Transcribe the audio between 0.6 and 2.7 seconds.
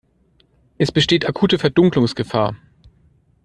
Es besteht akute Verdunkelungsgefahr.